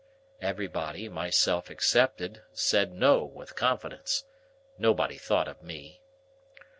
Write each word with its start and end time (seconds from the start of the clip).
Everybody, 0.41 1.07
myself 1.09 1.69
excepted, 1.69 2.41
said 2.53 2.91
no, 2.91 3.23
with 3.23 3.55
confidence. 3.55 4.23
Nobody 4.79 5.19
thought 5.19 5.47
of 5.47 5.61
me. 5.61 6.01